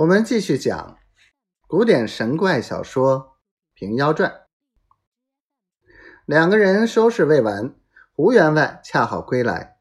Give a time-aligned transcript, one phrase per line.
[0.00, 0.96] 我们继续讲
[1.66, 3.18] 古典神怪小说
[3.74, 4.30] 《平妖传》。
[6.24, 7.74] 两个人收拾未完，
[8.16, 9.76] 胡员外恰好归来，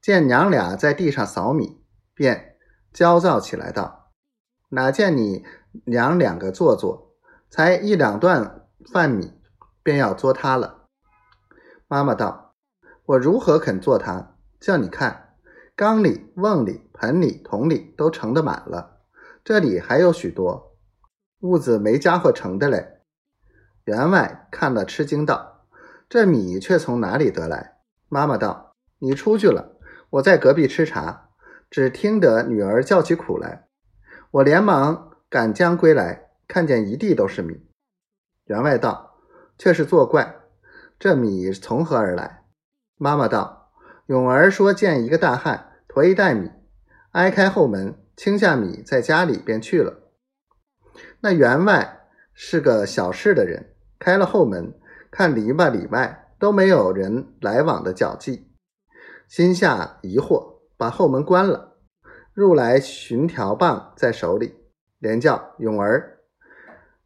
[0.00, 1.80] 见娘俩在地上扫米，
[2.12, 2.56] 便
[2.92, 4.10] 焦躁起来，道
[4.70, 5.44] ：“哪见你
[5.84, 7.14] 娘两个做作，
[7.48, 9.32] 才一两段饭米，
[9.80, 10.88] 便要作他了？”
[11.86, 12.56] 妈妈道
[13.06, 14.34] ：“我如何肯做他？
[14.58, 15.36] 叫你看，
[15.76, 18.94] 缸里、瓮里、盆里、桶里都盛得满了。”
[19.46, 20.76] 这里还有许多
[21.42, 23.02] 物子没家伙盛的嘞。
[23.84, 25.68] 员外看了吃惊道
[26.10, 27.76] ：“这米却从哪里得来？”
[28.10, 29.76] 妈妈道：“你出去了，
[30.10, 31.28] 我在隔壁吃茶，
[31.70, 33.68] 只听得女儿叫起苦来，
[34.32, 37.68] 我连忙赶将归来，看见一地都是米。”
[38.46, 39.20] 员外道
[39.56, 40.40] ：“却是作怪，
[40.98, 42.42] 这米从何而来？”
[42.98, 43.70] 妈妈道
[44.06, 46.50] ：“永儿说见一个大汉驮一袋米，
[47.12, 50.02] 挨开后门。”清下米在家里便去了。
[51.20, 54.72] 那员外是个小事的人，开了后门，
[55.10, 58.50] 看篱笆里外都没有人来往的脚迹，
[59.28, 61.76] 心下疑惑，把后门关了，
[62.32, 64.54] 入来寻条棒在手里，
[64.98, 66.20] 连叫永儿。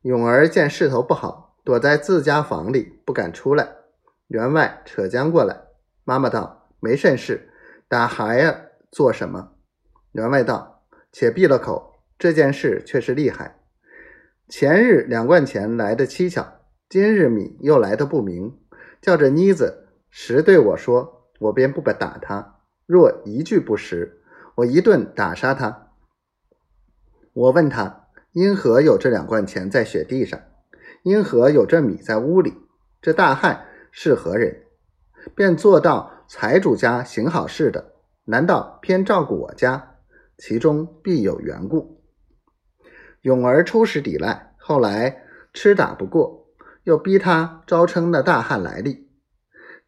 [0.02, 3.76] 永儿见势头不好，躲在自家房里不敢出来。
[4.28, 5.60] 员外扯将过来，
[6.04, 7.50] 妈妈道：“没甚事，
[7.88, 9.52] 打孩儿做什么？”
[10.12, 10.79] 员外道。
[11.12, 13.56] 且闭了口，这件事却是厉害。
[14.48, 18.58] 前日两贯钱来的蹊跷，今日米又来的不明，
[19.00, 24.22] 叫这妮子实对我说，我便不打他；若一句不实，
[24.56, 25.92] 我一顿打杀他。
[27.32, 30.40] 我问他，因何有这两贯钱在雪地上？
[31.02, 32.54] 因何有这米在屋里？
[33.00, 34.64] 这大汉是何人？
[35.34, 39.89] 便做到财主家行好事的，难道偏照顾我家？
[40.40, 42.02] 其中必有缘故。
[43.20, 46.46] 勇儿初时抵赖，后来吃打不过，
[46.84, 49.10] 又逼他招称那大汉来历。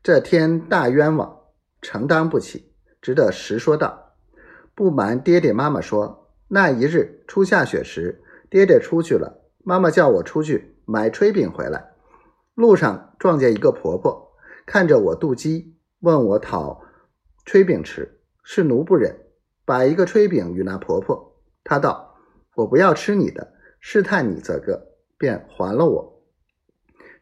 [0.02, 1.38] 这天大冤枉，
[1.80, 2.70] 承担不起，
[3.00, 4.12] 只得实说道
[4.76, 11.92] ：“不瞒爹爹妈妈说，那一日初下雪时，爹爹出去了，妈妈叫我出去买炊饼回来，
[12.54, 14.32] 路上撞见一个婆婆，
[14.66, 16.82] 看着我肚饥，问我讨
[17.46, 19.16] 炊饼吃，是奴不忍。”
[19.64, 22.16] 把一个炊饼与那婆婆，她道
[22.56, 26.22] ：“我不要吃你的，试探你这个，便还了我。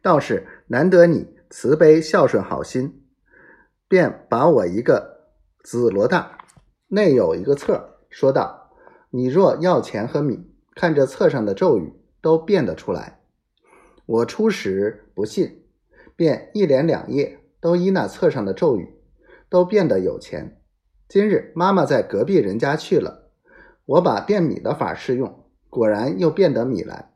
[0.02, 3.04] 倒是难得你慈悲孝顺好心，
[3.86, 5.26] 便把我一个
[5.62, 6.38] 紫罗大，
[6.88, 8.70] 内有一个册，说道：
[9.10, 13.20] 你若要钱和米，看这册上的咒语都变得出来。
[14.06, 15.64] 我初时不信，
[16.16, 18.94] 便一连两夜都依那册上的咒语，
[19.50, 20.56] 都变得有钱。”
[21.12, 23.32] 今日妈妈在隔壁人家去了，
[23.84, 27.09] 我把变米的法试用，果然又变得米来。